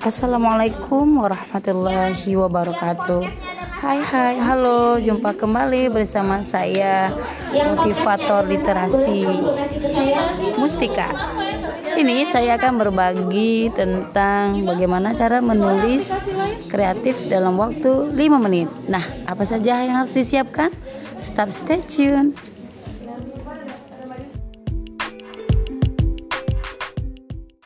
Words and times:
Assalamualaikum 0.00 1.20
warahmatullahi 1.20 2.32
wabarakatuh. 2.32 3.20
Hai 3.84 4.00
hai 4.00 4.40
halo. 4.40 4.96
Jumpa 4.96 5.36
kembali 5.36 5.92
bersama 5.92 6.40
saya 6.40 7.12
motivator 7.52 8.48
literasi 8.48 9.28
Mustika. 10.56 11.12
Ini 12.00 12.32
saya 12.32 12.56
akan 12.56 12.80
berbagi 12.80 13.68
tentang 13.76 14.64
bagaimana 14.64 15.12
cara 15.12 15.44
menulis 15.44 16.08
kreatif 16.72 17.28
dalam 17.28 17.60
waktu 17.60 18.16
5 18.16 18.16
menit. 18.40 18.72
Nah 18.88 19.04
apa 19.28 19.44
saja 19.44 19.84
yang 19.84 20.00
harus 20.00 20.16
disiapkan? 20.16 20.72
Stop 21.20 21.52
stay 21.52 21.84
tune. 21.84 22.32